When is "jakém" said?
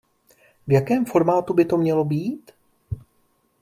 0.71-1.05